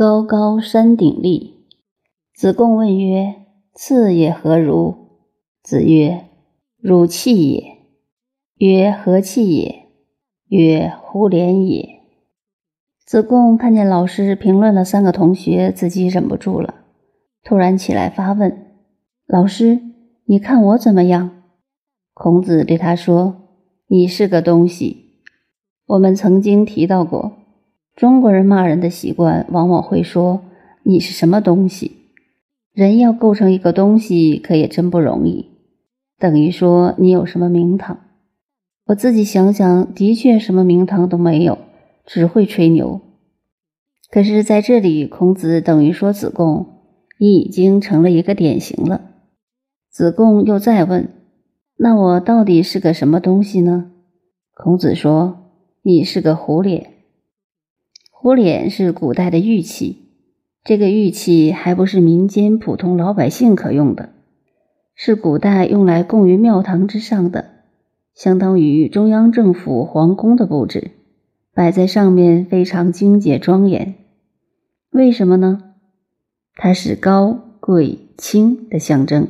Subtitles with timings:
[0.00, 1.66] 高高山顶立。
[2.32, 3.34] 子贡问曰
[3.76, 4.94] ：“次也何如？”
[5.62, 6.24] 子曰
[6.80, 7.76] ：“汝气也。”
[8.56, 9.88] 曰：“何气也？”
[10.48, 12.00] 曰：“胡连也。”
[13.04, 16.76] 子贡看见老师评论了三个同学，自己忍不住了，
[17.44, 18.68] 突然起来发问
[19.28, 19.82] ：“老师，
[20.24, 21.42] 你看我怎么样？”
[22.16, 23.50] 孔子对他说
[23.88, 25.20] ：“你是个东西。”
[25.84, 27.32] 我们曾经提到过，
[28.00, 30.40] 中国人骂人的习惯，往往会说
[30.84, 31.98] ：“你是什么东西？”
[32.72, 35.50] 人要构成一个东西，可也真不容易。
[36.18, 38.00] 等于说你有什么名堂？
[38.86, 41.58] 我自己想想，的确什么名堂都没有，
[42.06, 43.02] 只会吹牛。
[44.10, 46.68] 可是在这里，孔子等于说子贡，
[47.18, 49.10] 你已经成了一个典型了。
[49.90, 51.10] 子贡又再问
[51.76, 53.90] ：“那我到底是个什么东西呢？”
[54.56, 55.50] 孔子说
[55.84, 56.89] ：“你是个虎脸。
[58.22, 60.10] 虎脸是古代的玉器。”
[60.62, 64.10] 这个玉器还不是民间普通老百姓可用的，
[64.94, 67.46] 是古代用来供于庙堂之上的，
[68.14, 70.90] 相当于中央政府皇宫的布置，
[71.54, 73.94] 摆在上面非常精简庄严。
[74.90, 75.72] 为什么呢？
[76.56, 79.28] 它是高贵清的象征。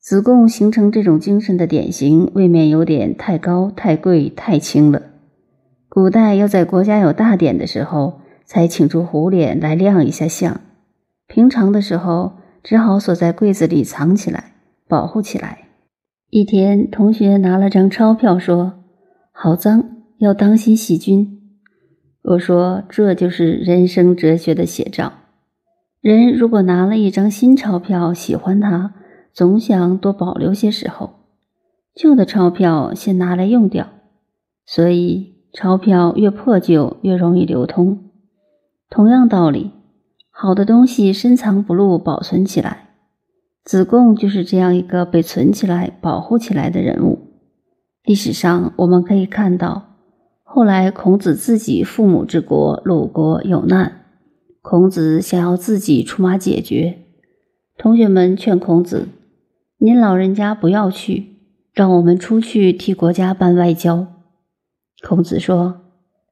[0.00, 5.02] 子贡形成这种精神的典型，未免有点太高、太贵、太轻了。
[5.88, 8.20] 古代要在国家有大典的时候。
[8.48, 10.62] 才请出虎脸来亮一下相，
[11.26, 14.54] 平常的时候只好锁在柜子里藏起来，
[14.88, 15.68] 保护起来。
[16.30, 18.84] 一天，同学拿了张钞票说
[19.32, 21.42] ：“好脏，要当心细菌。”
[22.24, 25.12] 我说：“这就是人生哲学的写照。
[26.00, 28.94] 人如果拿了一张新钞票，喜欢它，
[29.34, 31.10] 总想多保留些时候；
[31.94, 33.86] 旧的钞票先拿来用掉，
[34.64, 37.98] 所以钞票越破旧，越容易流通。”
[38.90, 39.72] 同样道理，
[40.30, 42.88] 好的东西深藏不露，保存起来。
[43.64, 47.18] 子贡就是这样一个被存起来、保护起来的人物。
[48.02, 49.96] 历史上我们可以看到，
[50.42, 54.06] 后来孔子自己父母之国鲁国有难，
[54.62, 57.00] 孔子想要自己出马解决。
[57.76, 59.08] 同学们劝孔子
[59.78, 61.36] ：“您老人家不要去，
[61.74, 64.06] 让我们出去替国家办外交。”
[65.02, 65.80] 孔子说。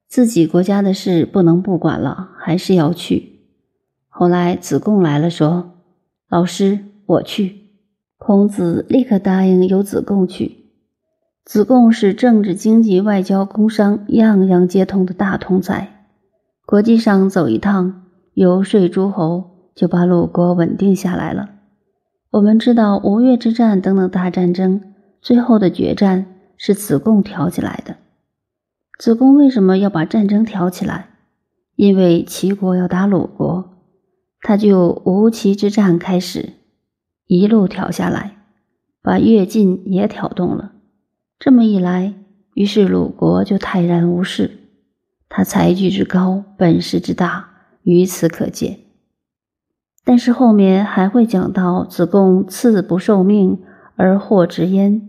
[0.08, 3.40] 自己国家的事不能不管了，还是要去。
[4.08, 5.72] 后来子贡来了，说
[6.30, 7.72] ：“老师，我去。”
[8.16, 10.70] 孔子立刻答应由子贡去。
[11.44, 16.06] 子贡是政治、经济、外交、工商样样皆通的大通才，
[16.64, 18.04] 国际上走一趟，
[18.34, 21.50] 游说诸侯，就把鲁国稳定下来了。
[22.30, 24.80] 我们知道吴越之战等等大战争，
[25.20, 27.96] 最后的决战是子贡挑起来的。
[28.98, 31.10] 子贡为什么要把战争挑起来？
[31.74, 33.76] 因为齐国要打鲁国，
[34.40, 36.54] 他就吴齐之战开始，
[37.26, 38.38] 一路挑下来，
[39.02, 40.72] 把越晋也挑动了。
[41.38, 42.14] 这么一来，
[42.54, 44.58] 于是鲁国就泰然无事。
[45.28, 47.50] 他才具之高，本事之大，
[47.82, 48.78] 于此可见。
[50.02, 53.60] 但是后面还会讲到子贡赐不受命
[53.96, 55.06] 而获之焉，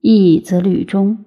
[0.00, 1.24] 义则履中。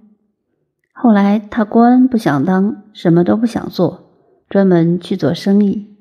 [0.93, 4.11] 后来他官不想当，什么都不想做，
[4.49, 5.95] 专门去做生意，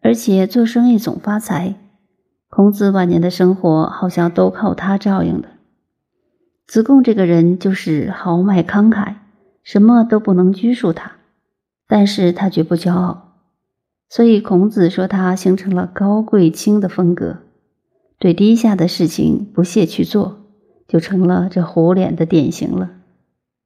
[0.00, 1.74] 而且做生意总发财。
[2.48, 5.48] 孔子晚年的生活好像都靠他照应的。
[6.66, 9.16] 子贡这个人就是豪迈慷慨，
[9.62, 11.12] 什么都不能拘束他，
[11.86, 13.34] 但是他绝不骄傲，
[14.08, 17.38] 所以孔子说他形成了高贵清的风格，
[18.18, 20.38] 对低下的事情不屑去做，
[20.86, 22.90] 就成了这虎脸的典型了。